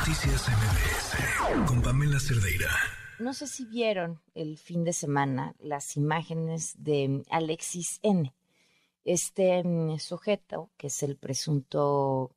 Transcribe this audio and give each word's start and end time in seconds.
Noticias 0.00 0.48
MBS 0.48 1.68
con 1.68 1.82
Pamela 1.82 2.18
Cerdeira. 2.18 2.70
No 3.18 3.34
sé 3.34 3.46
si 3.46 3.66
vieron 3.66 4.18
el 4.34 4.56
fin 4.56 4.82
de 4.82 4.94
semana 4.94 5.54
las 5.58 5.94
imágenes 5.98 6.72
de 6.82 7.22
Alexis 7.28 8.00
N. 8.02 8.32
Este 9.04 9.62
mm, 9.62 9.98
sujeto, 9.98 10.70
que 10.78 10.86
es 10.86 11.02
el 11.02 11.18
presunto 11.18 12.30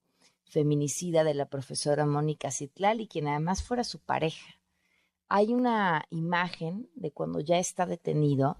feminicida 0.43 1.23
de 1.23 1.35
la 1.35 1.45
profesora 1.45 2.05
Mónica 2.05 2.51
Citlal 2.51 2.99
y 2.99 3.07
quien 3.07 3.29
además 3.29 3.63
fuera 3.63 3.85
su 3.85 3.99
pareja. 3.99 4.59
Hay 5.29 5.53
una 5.53 6.03
imagen 6.09 6.89
de 6.95 7.11
cuando 7.11 7.39
ya 7.39 7.59
está 7.59 7.85
detenido 7.85 8.57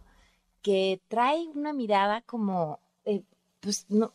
que 0.62 1.02
trae 1.10 1.46
una 1.54 1.74
mirada 1.74 2.22
como, 2.22 2.80
eh, 3.04 3.24
pues 3.60 3.86
no, 3.90 4.14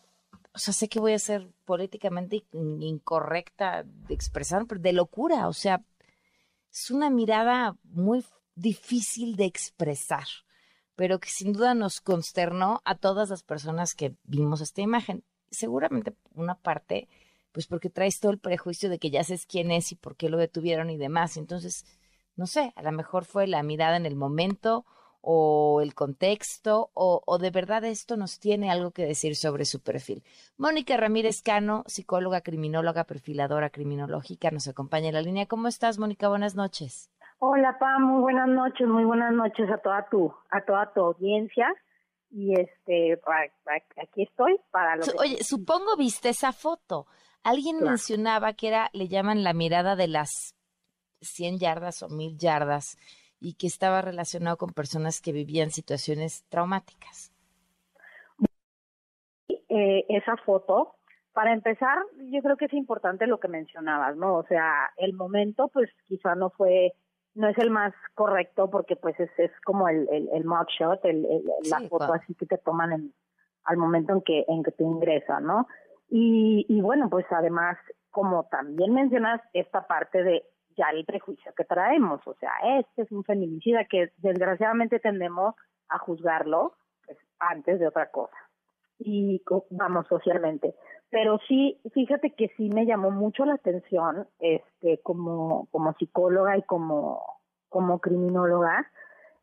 o 0.59 0.61
sea, 0.61 0.75
sé 0.75 0.89
que 0.89 0.99
voy 0.99 1.13
a 1.13 1.21
ser 1.21 1.49
políticamente 1.65 2.45
incorrecta 2.53 3.85
de 3.85 4.13
expresar, 4.13 4.67
pero 4.67 4.81
de 4.81 4.93
locura, 4.93 5.47
o 5.47 5.53
sea, 5.53 5.85
es 6.73 6.91
una 6.91 7.11
mirada 7.11 7.77
muy 7.85 8.25
difícil 8.57 9.37
de 9.37 9.45
expresar, 9.45 10.27
pero 10.97 11.21
que 11.21 11.31
sin 11.31 11.53
duda 11.53 11.75
nos 11.75 12.01
consternó 12.01 12.83
a 12.85 12.97
todas 12.97 13.31
las 13.31 13.45
personas 13.45 13.95
que 13.95 14.17
vimos 14.25 14.61
esta 14.61 14.81
imagen. 14.81 15.23
Seguramente 15.49 16.17
una 16.35 16.57
parte, 16.57 17.09
pues 17.53 17.69
porque 17.69 17.89
traes 17.89 18.19
todo 18.19 18.33
el 18.33 18.41
prejuicio 18.41 18.91
de 18.91 18.99
que 18.99 19.11
ya 19.11 19.23
sabes 19.23 19.47
quién 19.47 19.71
es 19.71 19.93
y 19.93 19.95
por 19.95 20.17
qué 20.17 20.29
lo 20.29 20.39
detuvieron 20.39 20.91
y 20.91 20.97
demás. 20.97 21.37
Entonces, 21.37 21.85
no 22.35 22.49
sé, 22.49 22.73
a 22.75 22.83
lo 22.83 22.91
mejor 22.91 23.27
fue 23.27 23.47
la 23.47 23.63
mirada 23.63 23.97
en 23.97 24.07
el 24.07 24.17
momento 24.17 24.85
o 25.21 25.81
el 25.83 25.95
contexto 25.95 26.91
o, 26.95 27.39
de 27.39 27.51
verdad 27.51 27.85
esto 27.85 28.17
nos 28.17 28.39
tiene 28.39 28.71
algo 28.71 28.93
que 28.93 29.05
decir 29.05 29.37
sobre 29.37 29.65
su 29.65 29.83
perfil. 29.83 30.23
Mónica 30.57 30.97
Ramírez 30.97 31.43
Cano, 31.43 31.85
psicóloga, 31.87 32.41
criminóloga, 32.41 33.05
perfiladora 33.05 33.71
criminológica, 33.71 34.51
nos 34.51 34.69
acompaña 34.69 35.09
en 35.09 35.15
la 35.15 35.23
línea. 35.23 35.47
¿Cómo 35.47 35.69
estás, 35.69 35.99
Mónica? 35.99 36.29
Buenas 36.29 36.55
noches. 36.55 37.11
Hola, 37.41 37.79
Pam, 37.79 38.03
muy 38.03 38.21
buenas 38.21 38.49
noches, 38.49 38.87
muy 38.87 39.05
buenas 39.05 39.33
noches 39.33 39.71
a 39.71 39.79
toda 39.79 40.09
tu, 40.09 40.33
a 40.51 40.61
toda 40.63 40.93
tu 40.93 41.01
audiencia. 41.01 41.73
Y 42.31 42.53
este, 42.61 43.19
aquí 43.97 44.25
estoy 44.25 44.61
para 44.71 44.97
lo 44.97 45.05
Oye, 45.19 45.43
supongo 45.43 45.97
viste 45.97 46.29
esa 46.29 46.53
foto. 46.53 47.07
Alguien 47.43 47.79
mencionaba 47.81 48.53
que 48.53 48.69
era, 48.69 48.91
le 48.93 49.09
llaman 49.09 49.45
la 49.45 49.55
mirada 49.55 49.97
de 49.97 50.09
las 50.09 50.55
100 51.21 51.59
yardas 51.59 52.03
o 52.03 52.09
1000 52.09 52.37
yardas 52.37 52.97
y 53.41 53.55
que 53.55 53.67
estaba 53.67 54.03
relacionado 54.03 54.57
con 54.57 54.71
personas 54.71 55.21
que 55.21 55.33
vivían 55.33 55.71
situaciones 55.71 56.45
traumáticas. 56.49 57.33
Eh, 59.69 60.05
esa 60.09 60.37
foto, 60.39 60.97
para 61.33 61.53
empezar, 61.53 61.99
yo 62.33 62.43
creo 62.43 62.57
que 62.57 62.65
es 62.65 62.73
importante 62.73 63.27
lo 63.27 63.39
que 63.39 63.49
mencionabas, 63.49 64.17
¿no? 64.17 64.37
O 64.37 64.45
sea, 64.45 64.91
el 64.97 65.13
momento, 65.13 65.69
pues 65.69 65.91
quizá 66.07 66.35
no 66.35 66.51
fue, 66.51 66.95
no 67.35 67.49
es 67.49 67.59
el 67.59 67.71
más 67.71 67.95
correcto 68.15 68.71
porque 68.71 68.97
pues 68.97 69.19
es, 69.21 69.31
es 69.39 69.53
como 69.65 69.89
el, 69.89 70.09
el, 70.11 70.29
el 70.33 70.45
mugshot, 70.45 71.05
el, 71.05 71.27
la 71.71 71.81
foto 71.89 72.13
así 72.13 72.35
que 72.35 72.47
te 72.47 72.59
toman 72.59 72.93
en, 72.93 73.15
al 73.65 73.77
momento 73.77 74.15
en 74.15 74.23
que, 74.23 74.45
en 74.49 74.63
que 74.63 74.73
te 74.73 74.83
ingresan, 74.83 75.45
¿no? 75.45 75.67
Y, 76.11 76.65
y 76.69 76.81
bueno, 76.81 77.09
pues 77.11 77.27
además, 77.31 77.77
como 78.11 78.45
también 78.45 78.95
mencionas, 78.95 79.41
esta 79.53 79.87
parte 79.87 80.23
de 80.23 80.43
ya 80.79 80.91
el 80.91 81.05
prejuicio 81.05 81.53
que 81.55 81.65
traemos, 81.65 82.27
o 82.27 82.35
sea, 82.35 82.53
este 82.79 83.03
es 83.03 83.13
un 83.13 83.25
feminicida 83.25 83.85
que 83.85 84.13
desgraciadamente 84.19 85.01
tendemos 85.01 85.55
a 85.89 85.99
juzgarlo 85.99 86.75
pues, 87.05 87.19
antes 87.39 87.81
de 87.81 87.89
otra 87.89 88.11
cosa. 88.11 88.37
Y 89.01 89.43
vamos 89.71 90.07
socialmente. 90.09 90.75
Pero 91.11 91.39
sí 91.47 91.81
fíjate 91.95 92.35
que 92.35 92.49
sí 92.57 92.69
me 92.71 92.85
llamó 92.87 93.11
mucho 93.11 93.45
la 93.45 93.55
atención 93.55 94.27
este 94.41 95.01
como 95.03 95.67
como 95.71 95.95
psicóloga 95.95 96.57
y 96.57 96.63
como 96.63 97.23
como 97.69 98.01
criminóloga 98.01 98.91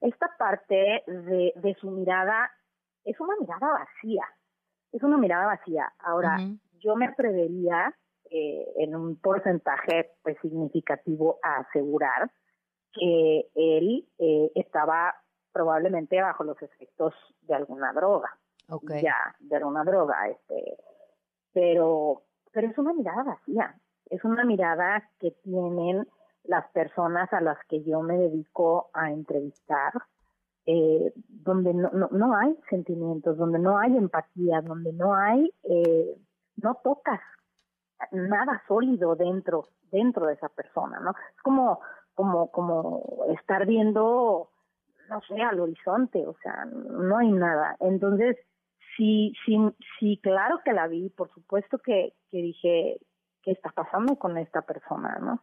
esta 0.02 0.30
parte 0.38 1.04
de, 1.08 1.54
de 1.56 1.76
su 1.80 1.90
mirada. 1.92 2.52
Es 3.04 3.20
una 3.20 3.36
mirada 3.40 3.80
vacía. 3.80 4.26
Es 4.92 5.04
una 5.04 5.18
mirada 5.18 5.46
vacía. 5.46 5.92
Ahora 6.00 6.38
yo 6.80 6.96
me 6.96 7.08
atrevería 7.08 7.96
eh, 8.38 8.74
en 8.80 8.94
un 8.94 9.16
porcentaje 9.16 10.12
pues 10.22 10.36
significativo 10.42 11.40
a 11.42 11.60
asegurar 11.60 12.30
que 12.92 13.50
él 13.56 14.06
eh, 14.18 14.52
estaba 14.56 15.16
probablemente 15.54 16.22
bajo 16.22 16.44
los 16.44 16.62
efectos 16.62 17.14
de 17.44 17.56
alguna 17.56 17.94
droga. 17.94 18.38
Ya 19.02 19.36
de 19.40 19.56
alguna 19.56 19.86
droga 19.86 20.28
este 20.28 20.78
pero 21.54 22.24
pero 22.52 22.68
es 22.68 22.78
una 22.78 22.94
mirada 22.94 23.24
vacía 23.24 23.74
es 24.10 24.22
una 24.26 24.44
mirada 24.44 25.10
que 25.20 25.32
tienen 25.32 26.06
las 26.44 26.70
personas 26.72 27.32
a 27.32 27.40
las 27.40 27.58
que 27.70 27.84
yo 27.84 28.02
me 28.02 28.18
dedico 28.18 28.90
a 28.94 29.12
entrevistar 29.12 29.94
eh, 30.66 31.14
donde 31.30 31.74
no, 31.74 31.90
no, 31.92 32.10
no 32.12 32.36
hay 32.36 32.58
sentimientos 32.70 33.38
donde 33.38 33.60
no 33.60 33.78
hay 33.78 33.96
empatía 33.96 34.62
donde 34.62 34.92
no 34.92 35.16
hay 35.16 35.54
eh, 35.64 36.18
no 36.58 36.76
tocas 36.84 37.22
nada 38.12 38.62
sólido 38.68 39.16
dentro 39.16 39.70
dentro 39.92 40.26
de 40.28 40.34
esa 40.34 40.50
persona, 40.50 41.00
¿no? 41.00 41.12
Es 41.12 41.42
como 41.42 41.80
como 42.14 42.52
como 42.52 43.26
estar 43.30 43.66
viendo 43.66 44.50
no 45.10 45.22
sé, 45.22 45.40
al 45.42 45.60
horizonte, 45.60 46.26
o 46.26 46.36
sea, 46.42 46.66
no 46.66 47.20
hay 47.20 47.32
nada. 47.32 47.76
Entonces, 47.80 48.38
sí 48.98 49.34
sí 49.46 49.58
sí 50.00 50.20
claro 50.24 50.62
que 50.64 50.74
la 50.74 50.88
vi, 50.88 51.10
por 51.10 51.30
supuesto 51.34 51.78
que 51.80 52.14
que 52.32 52.38
dije 52.38 52.98
qué 53.44 53.52
está 53.52 53.70
pasando 53.70 54.16
con 54.18 54.38
esta 54.38 54.64
persona, 54.64 55.18
¿no? 55.22 55.42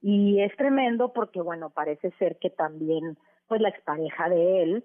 Y 0.00 0.40
es 0.42 0.54
tremendo 0.56 1.12
porque 1.12 1.40
bueno, 1.40 1.70
parece 1.70 2.10
ser 2.18 2.38
que 2.38 2.50
también 2.50 3.18
pues 3.48 3.60
la 3.60 3.70
expareja 3.70 4.28
de 4.28 4.62
él 4.62 4.84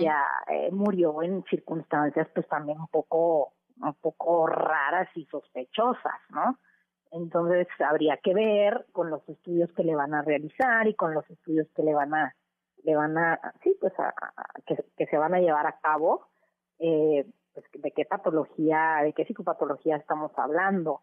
ya 0.00 0.24
eh, 0.50 0.70
murió 0.72 1.22
en 1.22 1.44
circunstancias 1.44 2.26
pues 2.34 2.48
también 2.48 2.80
un 2.80 2.86
poco 2.88 3.52
un 3.80 3.94
poco 3.94 4.46
raras 4.46 5.08
y 5.14 5.24
sospechosas, 5.26 6.20
¿no? 6.30 6.58
Entonces 7.10 7.66
habría 7.78 8.18
que 8.18 8.34
ver 8.34 8.86
con 8.92 9.10
los 9.10 9.26
estudios 9.28 9.70
que 9.72 9.84
le 9.84 9.94
van 9.94 10.14
a 10.14 10.22
realizar 10.22 10.86
y 10.86 10.94
con 10.94 11.14
los 11.14 11.28
estudios 11.30 11.66
que 11.74 11.82
le 11.82 11.94
van 11.94 12.14
a, 12.14 12.34
le 12.84 12.96
van 12.96 13.16
a, 13.16 13.40
sí, 13.62 13.76
pues 13.80 13.92
a, 13.98 14.14
que, 14.66 15.06
se 15.06 15.16
van 15.16 15.34
a 15.34 15.40
llevar 15.40 15.66
a 15.66 15.78
cabo, 15.80 16.26
eh, 16.78 17.26
pues 17.54 17.66
de 17.72 17.90
qué 17.92 18.04
patología, 18.04 19.00
de 19.02 19.12
qué 19.12 19.24
psicopatología 19.24 19.96
estamos 19.96 20.32
hablando. 20.36 21.02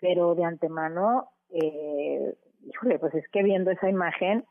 Pero 0.00 0.34
de 0.34 0.44
antemano, 0.44 1.28
eh, 1.50 2.34
híjole, 2.64 2.98
pues 2.98 3.14
es 3.14 3.28
que 3.28 3.42
viendo 3.42 3.70
esa 3.70 3.88
imagen 3.88 4.44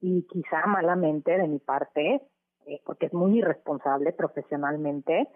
y 0.00 0.26
quizá 0.26 0.66
malamente 0.66 1.38
de 1.38 1.48
mi 1.48 1.58
parte, 1.60 2.22
eh, 2.66 2.80
porque 2.84 3.06
es 3.06 3.14
muy 3.14 3.38
irresponsable 3.38 4.12
profesionalmente, 4.12 5.28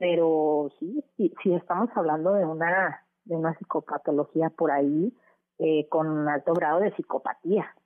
pero 0.00 0.72
sí, 0.78 1.04
sí, 1.18 1.30
estamos 1.54 1.90
hablando 1.94 2.32
de 2.32 2.46
una, 2.46 3.04
de 3.26 3.36
una 3.36 3.54
psicopatología 3.58 4.48
por 4.48 4.70
ahí 4.70 5.14
eh, 5.58 5.86
con 5.90 6.08
un 6.08 6.26
alto 6.26 6.54
grado 6.54 6.80
de 6.80 6.90
psicopatía. 6.96 7.76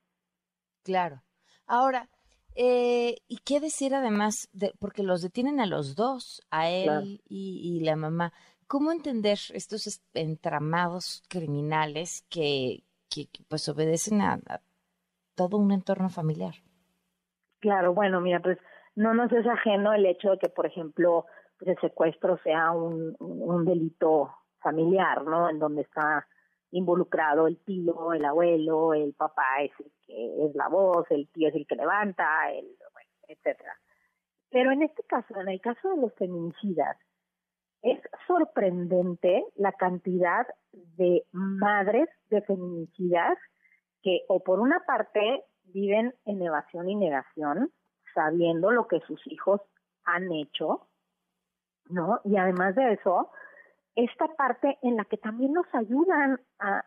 Claro. 0.83 1.21
Ahora, 1.67 2.07
eh, 2.55 3.17
¿y 3.27 3.39
qué 3.39 3.59
decir 3.59 3.93
además? 3.93 4.47
De, 4.53 4.71
porque 4.79 5.03
los 5.03 5.21
detienen 5.21 5.59
a 5.59 5.65
los 5.65 5.97
dos, 5.97 6.41
a 6.51 6.69
él 6.69 7.21
y, 7.27 7.81
la 7.83 7.97
mamá. 7.97 8.31
¿Cómo 8.65 8.93
entender 8.93 9.37
estos 9.53 10.01
entramados 10.13 11.21
criminales 11.27 12.25
que, 12.29 12.85
que, 13.09 13.27
pues 13.49 13.67
obedecen 13.67 14.21
a, 14.21 14.39
todo 15.35 15.57
un 15.57 15.73
entorno 15.73 16.07
familiar? 16.07 16.53
Claro, 17.59 17.93
bueno, 17.93 18.21
mira, 18.21 18.39
pues 18.39 18.57
no 18.95 19.13
nos 19.13 19.33
es 19.33 19.45
ajeno 19.45 19.93
el 19.93 20.05
hecho 20.05 20.31
de 20.31 20.37
que, 20.37 20.47
por 20.47 20.65
ejemplo, 20.65 21.25
pues 21.57 21.69
el 21.69 21.79
secuestro 21.79 22.37
sea 22.43 22.71
un, 22.71 23.15
un 23.19 23.65
delito 23.65 24.33
familiar, 24.59 25.23
¿no? 25.23 25.49
En 25.49 25.59
donde 25.59 25.83
está 25.83 26.27
involucrado 26.71 27.47
el 27.47 27.57
tío, 27.63 28.13
el 28.13 28.25
abuelo, 28.25 28.93
el 28.93 29.13
papá 29.13 29.61
es 29.61 29.71
el 29.79 29.91
que 30.05 30.45
es 30.45 30.55
la 30.55 30.67
voz, 30.67 31.05
el 31.09 31.27
tío 31.29 31.49
es 31.49 31.55
el 31.55 31.65
que 31.65 31.75
levanta, 31.75 32.51
el, 32.51 32.67
etcétera. 33.27 33.73
Pero 34.49 34.71
en 34.71 34.83
este 34.83 35.03
caso, 35.03 35.39
en 35.39 35.49
el 35.49 35.61
caso 35.61 35.89
de 35.89 36.01
los 36.01 36.13
feminicidas, 36.15 36.97
es 37.81 37.99
sorprendente 38.27 39.45
la 39.55 39.71
cantidad 39.73 40.47
de 40.71 41.23
madres 41.31 42.09
de 42.29 42.41
feminicidas 42.41 43.37
que 44.01 44.21
o 44.27 44.43
por 44.43 44.59
una 44.59 44.79
parte 44.85 45.43
viven 45.65 46.13
en 46.25 46.41
evasión 46.41 46.89
y 46.89 46.95
negación, 46.95 47.71
sabiendo 48.13 48.71
lo 48.71 48.87
que 48.87 48.99
sus 49.01 49.21
hijos 49.27 49.61
han 50.03 50.31
hecho, 50.31 50.87
¿no? 51.89 52.21
Y 52.23 52.37
además 52.37 52.75
de 52.75 52.93
eso, 52.93 53.31
esta 53.95 54.27
parte 54.35 54.77
en 54.81 54.97
la 54.97 55.05
que 55.05 55.17
también 55.17 55.53
nos 55.53 55.67
ayudan 55.73 56.39
a, 56.59 56.83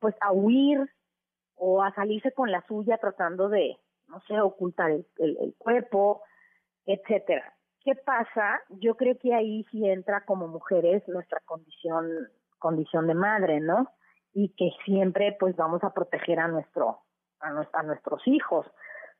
pues 0.00 0.14
a 0.20 0.32
huir 0.32 0.78
o 1.56 1.82
a 1.82 1.94
salirse 1.94 2.32
con 2.32 2.50
la 2.50 2.64
suya 2.66 2.98
tratando 2.98 3.48
de, 3.48 3.76
no 4.08 4.20
sé, 4.22 4.40
ocultar 4.40 4.90
el, 4.90 5.06
el, 5.18 5.54
cuerpo, 5.58 6.22
etcétera. 6.86 7.54
¿Qué 7.82 7.94
pasa? 7.94 8.60
Yo 8.68 8.96
creo 8.96 9.18
que 9.18 9.34
ahí 9.34 9.64
sí 9.70 9.88
entra 9.88 10.24
como 10.24 10.48
mujeres 10.48 11.06
nuestra 11.08 11.40
condición 11.44 12.28
condición 12.58 13.06
de 13.06 13.14
madre, 13.14 13.58
¿no? 13.58 13.88
y 14.32 14.50
que 14.50 14.70
siempre 14.84 15.36
pues 15.38 15.56
vamos 15.56 15.82
a 15.82 15.92
proteger 15.92 16.38
a 16.38 16.48
nuestro 16.48 17.00
a, 17.40 17.48
a 17.48 17.82
nuestros 17.82 18.26
hijos, 18.26 18.66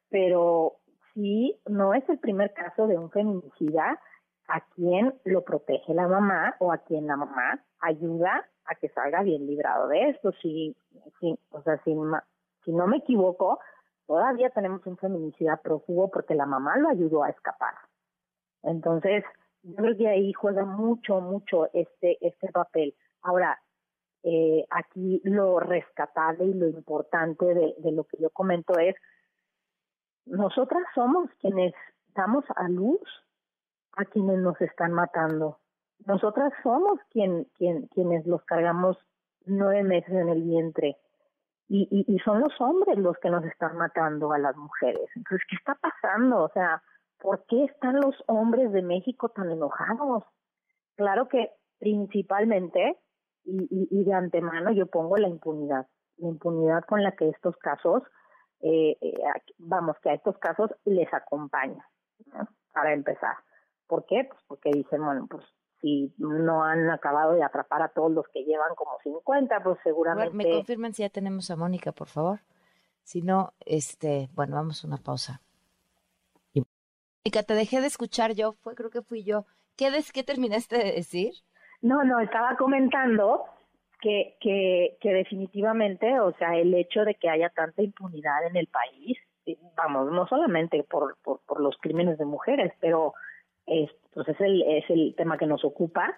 pero 0.08 0.76
sí 1.14 1.58
no 1.66 1.94
es 1.94 2.06
el 2.08 2.18
primer 2.18 2.52
caso 2.52 2.86
de 2.86 2.98
un 2.98 3.10
feminicida 3.10 3.98
a 4.50 4.60
quien 4.74 5.14
lo 5.24 5.44
protege 5.44 5.94
la 5.94 6.08
mamá 6.08 6.56
o 6.58 6.72
a 6.72 6.78
quien 6.78 7.06
la 7.06 7.16
mamá 7.16 7.64
ayuda 7.80 8.48
a 8.64 8.74
que 8.74 8.88
salga 8.88 9.22
bien 9.22 9.46
librado 9.46 9.88
de 9.88 10.10
esto. 10.10 10.32
Si, 10.42 10.76
si 11.20 11.38
o 11.50 11.62
sea, 11.62 11.80
si, 11.84 11.94
si 12.64 12.72
no 12.72 12.86
me 12.88 12.98
equivoco, 12.98 13.60
todavía 14.06 14.50
tenemos 14.50 14.84
un 14.86 14.96
feminicida 14.96 15.56
prófugo 15.58 16.10
porque 16.10 16.34
la 16.34 16.46
mamá 16.46 16.76
lo 16.78 16.88
ayudó 16.88 17.22
a 17.22 17.30
escapar. 17.30 17.74
Entonces, 18.64 19.24
yo 19.62 19.76
creo 19.76 19.96
que 19.96 20.08
ahí 20.08 20.32
juega 20.32 20.64
mucho, 20.64 21.20
mucho 21.20 21.68
este, 21.72 22.18
este 22.20 22.50
papel. 22.50 22.94
Ahora, 23.22 23.60
eh, 24.24 24.66
aquí 24.70 25.20
lo 25.24 25.60
rescatable 25.60 26.44
y 26.44 26.54
lo 26.54 26.68
importante 26.68 27.46
de, 27.46 27.74
de 27.78 27.92
lo 27.92 28.04
que 28.04 28.18
yo 28.18 28.30
comento 28.30 28.78
es, 28.78 28.96
nosotras 30.26 30.82
somos 30.94 31.30
quienes 31.40 31.72
damos 32.14 32.44
a 32.56 32.68
luz 32.68 33.00
a 33.96 34.04
quienes 34.04 34.38
nos 34.38 34.60
están 34.60 34.92
matando. 34.92 35.58
Nosotras 36.06 36.52
somos 36.62 36.98
quien, 37.10 37.44
quien, 37.56 37.86
quienes 37.88 38.26
los 38.26 38.42
cargamos 38.44 38.96
nueve 39.44 39.82
meses 39.82 40.12
en 40.12 40.28
el 40.28 40.42
vientre. 40.42 40.96
Y, 41.72 42.18
son 42.24 42.40
los 42.40 42.52
hombres 42.60 42.98
los 42.98 43.16
que 43.18 43.30
nos 43.30 43.44
están 43.44 43.76
matando 43.76 44.32
a 44.32 44.38
las 44.38 44.56
mujeres. 44.56 45.08
Entonces, 45.14 45.46
¿qué 45.48 45.54
está 45.54 45.76
pasando? 45.76 46.42
O 46.42 46.48
sea, 46.48 46.82
¿por 47.20 47.44
qué 47.46 47.62
están 47.62 48.00
los 48.00 48.16
hombres 48.26 48.72
de 48.72 48.82
México 48.82 49.28
tan 49.28 49.52
enojados? 49.52 50.24
Claro 50.96 51.28
que 51.28 51.52
principalmente 51.78 52.98
y, 53.44 53.88
y, 53.88 54.04
de 54.04 54.12
antemano 54.12 54.72
yo 54.72 54.86
pongo 54.86 55.16
la 55.16 55.28
impunidad, 55.28 55.86
la 56.16 56.28
impunidad 56.28 56.84
con 56.86 57.04
la 57.04 57.12
que 57.12 57.28
estos 57.28 57.56
casos, 57.58 58.02
eh, 58.62 58.98
eh 59.00 59.18
vamos, 59.58 59.96
que 60.02 60.10
a 60.10 60.14
estos 60.14 60.36
casos 60.38 60.70
les 60.84 61.12
acompaña, 61.14 61.84
para 62.72 62.92
empezar. 62.92 63.36
¿Por 63.90 64.06
qué? 64.06 64.22
Pues 64.22 64.40
porque 64.46 64.70
dicen, 64.70 65.04
bueno, 65.04 65.26
pues 65.28 65.42
si 65.80 66.14
no 66.16 66.62
han 66.62 66.88
acabado 66.90 67.32
de 67.32 67.42
atrapar 67.42 67.82
a 67.82 67.88
todos 67.88 68.12
los 68.12 68.24
que 68.28 68.44
llevan 68.44 68.76
como 68.76 68.92
50, 69.02 69.64
pues 69.64 69.80
seguramente... 69.82 70.32
me 70.32 70.48
confirman 70.48 70.94
si 70.94 71.02
ya 71.02 71.08
tenemos 71.08 71.50
a 71.50 71.56
Mónica, 71.56 71.90
por 71.90 72.06
favor. 72.06 72.38
Si 73.02 73.20
no, 73.20 73.52
este, 73.66 74.28
bueno, 74.34 74.54
vamos 74.54 74.84
a 74.84 74.86
una 74.86 74.98
pausa. 74.98 75.40
Mónica, 76.54 77.42
te 77.42 77.54
dejé 77.54 77.80
de 77.80 77.88
escuchar 77.88 78.34
yo, 78.34 78.52
fue, 78.52 78.76
creo 78.76 78.90
que 78.90 79.02
fui 79.02 79.24
yo. 79.24 79.44
¿Qué, 79.76 79.90
des, 79.90 80.12
qué 80.12 80.22
terminaste 80.22 80.78
de 80.78 80.92
decir? 80.92 81.32
No, 81.82 82.04
no, 82.04 82.20
estaba 82.20 82.56
comentando 82.56 83.42
que, 84.00 84.36
que, 84.40 84.98
que 85.00 85.12
definitivamente, 85.12 86.20
o 86.20 86.32
sea, 86.36 86.54
el 86.54 86.72
hecho 86.74 87.04
de 87.04 87.16
que 87.16 87.28
haya 87.28 87.48
tanta 87.48 87.82
impunidad 87.82 88.46
en 88.46 88.54
el 88.54 88.68
país, 88.68 89.18
vamos, 89.76 90.12
no 90.12 90.28
solamente 90.28 90.84
por, 90.84 91.16
por, 91.24 91.40
por 91.40 91.60
los 91.60 91.76
crímenes 91.78 92.18
de 92.18 92.24
mujeres, 92.24 92.72
pero 92.78 93.14
es, 93.70 93.90
pues 94.12 94.28
es 94.28 94.40
el, 94.40 94.62
es 94.62 94.90
el 94.90 95.14
tema 95.16 95.38
que 95.38 95.46
nos 95.46 95.64
ocupa, 95.64 96.16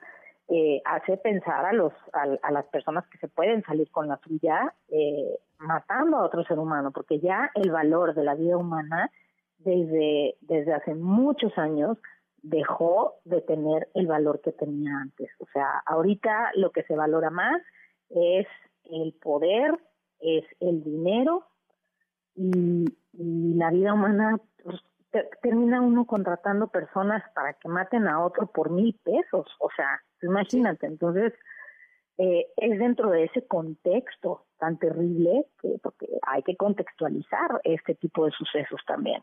eh, 0.48 0.82
hace 0.84 1.16
pensar 1.18 1.64
a 1.64 1.72
los 1.72 1.92
a, 2.12 2.50
las 2.50 2.66
personas 2.66 3.06
que 3.08 3.18
se 3.18 3.28
pueden 3.28 3.62
salir 3.62 3.90
con 3.90 4.08
la 4.08 4.18
suya 4.18 4.74
eh, 4.88 5.38
matando 5.58 6.16
a 6.16 6.24
otro 6.24 6.42
ser 6.44 6.58
humano, 6.58 6.90
porque 6.90 7.20
ya 7.20 7.50
el 7.54 7.70
valor 7.70 8.14
de 8.14 8.24
la 8.24 8.34
vida 8.34 8.56
humana 8.56 9.10
desde, 9.58 10.36
desde 10.40 10.74
hace 10.74 10.94
muchos 10.94 11.56
años 11.56 11.98
dejó 12.42 13.14
de 13.24 13.40
tener 13.40 13.88
el 13.94 14.06
valor 14.06 14.40
que 14.40 14.52
tenía 14.52 14.96
antes. 14.96 15.30
O 15.38 15.46
sea, 15.52 15.82
ahorita 15.86 16.50
lo 16.56 16.70
que 16.70 16.82
se 16.82 16.96
valora 16.96 17.30
más 17.30 17.62
es 18.10 18.46
el 18.84 19.14
poder, 19.14 19.78
es 20.20 20.44
el 20.60 20.82
dinero 20.82 21.46
y, 22.34 22.84
la 23.14 23.70
vida 23.70 23.92
humana. 23.92 24.40
Pues, 24.64 24.80
termina 25.42 25.80
uno 25.80 26.06
contratando 26.06 26.68
personas 26.68 27.22
para 27.34 27.54
que 27.54 27.68
maten 27.68 28.06
a 28.08 28.24
otro 28.24 28.46
por 28.46 28.70
mil 28.70 28.98
pesos. 29.04 29.46
O 29.60 29.68
sea, 29.76 30.00
imagínate. 30.22 30.86
Entonces, 30.86 31.32
eh, 32.18 32.46
es 32.56 32.78
dentro 32.78 33.10
de 33.10 33.24
ese 33.24 33.46
contexto 33.46 34.46
tan 34.58 34.78
terrible 34.78 35.46
que 35.60 35.78
porque 35.82 36.06
hay 36.22 36.42
que 36.42 36.56
contextualizar 36.56 37.60
este 37.64 37.94
tipo 37.94 38.26
de 38.26 38.32
sucesos 38.32 38.80
también 38.86 39.22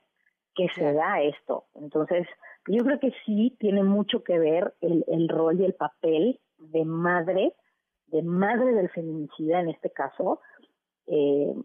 que 0.56 0.68
se 0.76 0.94
da 0.94 1.22
esto. 1.22 1.66
Entonces, 1.76 2.28
yo 2.68 2.84
creo 2.84 3.00
que 3.00 3.14
sí 3.26 3.56
tiene 3.60 3.84
mucho 3.84 4.24
que 4.24 4.38
ver 4.38 4.74
el, 4.82 5.06
el 5.08 5.30
rol 5.30 5.62
y 5.62 5.66
el 5.66 5.74
papel 5.74 6.40
de 6.58 6.84
madre, 6.84 7.54
de 8.08 8.22
madre 8.24 8.74
del 8.74 8.90
feminicida 8.90 9.62
en 9.62 9.70
este 9.70 9.90
caso, 9.92 10.42
eh, 11.08 11.56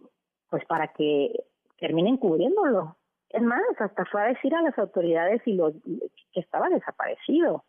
pues 0.49 0.65
para 0.67 0.88
que 0.88 1.32
terminen 1.79 2.17
cubriéndolo. 2.17 2.97
Es 3.34 3.42
más, 3.42 3.60
hasta 3.81 4.04
fue 4.04 4.22
a 4.22 4.26
decir 4.26 4.54
a 4.54 4.62
las 4.62 4.78
autoridades 4.78 5.42
y 5.44 5.54
lo, 5.54 5.72
que 5.72 6.40
estaba 6.40 6.69
desaparecido. 6.69 7.64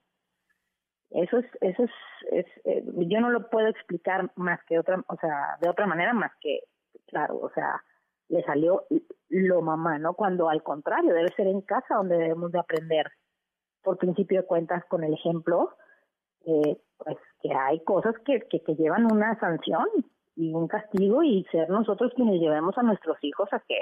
Eso 1.10 1.40
es, 1.40 1.46
eso 1.60 1.84
es, 1.84 1.92
es 2.32 2.46
eh, 2.66 2.84
yo 2.86 3.20
no 3.20 3.32
lo 3.32 3.50
puedo 3.50 3.68
explicar 3.68 4.32
más 4.36 4.64
que 4.66 4.78
otra, 4.78 5.04
o 5.08 5.16
sea, 5.18 5.58
de 5.62 5.70
otra 5.70 5.88
manera 5.88 6.14
más 6.14 6.32
que, 6.40 6.60
claro, 7.08 7.40
o 7.40 7.50
sea, 7.50 7.84
le 8.30 8.44
salió 8.44 8.84
lo 9.30 9.64
mamá, 9.64 9.98
¿no? 9.98 10.14
Cuando 10.14 10.50
al 10.50 10.62
contrario, 10.62 11.16
debe 11.16 11.34
ser 11.36 11.48
en 11.48 11.62
casa 11.62 11.96
donde 11.96 12.18
debemos 12.18 12.52
de 12.52 12.60
aprender, 12.60 13.12
por 13.82 13.98
principio 13.98 14.42
de 14.42 14.48
cuentas, 14.48 14.86
con 14.86 15.04
el 15.04 15.16
ejemplo, 15.16 15.76
eh, 16.46 16.78
pues 16.98 17.18
que 17.42 17.56
hay 17.56 17.84
cosas 17.84 18.14
que, 18.24 18.42
que, 18.42 18.62
que 18.62 18.76
llevan 18.76 19.12
una 19.12 19.40
sanción 19.40 19.88
y 20.36 20.54
un 20.54 20.68
castigo 20.68 21.24
y 21.24 21.44
ser 21.46 21.72
nosotros 21.72 22.14
quienes 22.16 22.40
llevemos 22.40 22.78
a 22.78 22.84
nuestros 22.84 23.18
hijos 23.24 23.52
a 23.52 23.60
que 23.62 23.82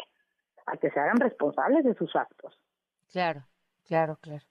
a 0.65 0.77
que 0.77 0.89
se 0.89 0.99
hagan 0.99 1.19
responsables 1.19 1.83
de 1.83 1.93
sus 1.95 2.15
actos. 2.15 2.59
Claro, 3.11 3.43
claro, 3.85 4.17
claro. 4.21 4.45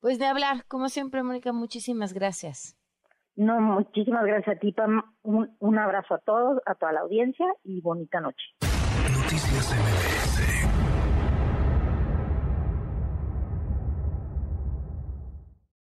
Pues 0.00 0.18
de 0.18 0.26
hablar, 0.26 0.64
como 0.68 0.88
siempre, 0.88 1.22
Mónica, 1.22 1.52
muchísimas 1.52 2.12
gracias. 2.14 2.76
No, 3.34 3.60
muchísimas 3.60 4.24
gracias 4.24 4.56
a 4.56 4.58
ti, 4.58 4.72
Pam. 4.72 5.02
Un, 5.22 5.56
un 5.60 5.78
abrazo 5.78 6.14
a 6.14 6.18
todos, 6.18 6.60
a 6.66 6.74
toda 6.74 6.92
la 6.92 7.00
audiencia 7.00 7.46
y 7.64 7.80
bonita 7.80 8.20
noche. 8.20 8.44
Noticias 8.60 9.72
MBS 9.72 10.17